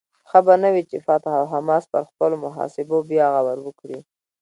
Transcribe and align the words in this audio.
ښه 0.29 0.39
به 0.45 0.53
نه 0.63 0.69
وي 0.73 0.83
چې 0.89 0.97
فتح 1.05 1.31
او 1.39 1.45
حماس 1.53 1.83
پر 1.91 2.01
خپلو 2.09 2.35
محاسبو 2.45 2.97
بیا 3.09 3.27
غور 3.45 3.59
وکړي؟ 3.63 3.99